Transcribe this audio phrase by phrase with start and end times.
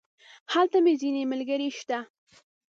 [0.53, 1.99] هلته مې ځينې ملګري شته.